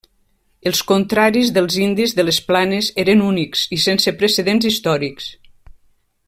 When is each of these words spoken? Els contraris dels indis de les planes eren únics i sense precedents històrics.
Els 0.69 0.79
contraris 0.91 1.51
dels 1.57 1.75
indis 1.87 2.15
de 2.19 2.25
les 2.25 2.39
planes 2.47 2.89
eren 3.05 3.23
únics 3.27 3.67
i 3.79 3.81
sense 3.85 4.15
precedents 4.23 4.71
històrics. 4.71 5.31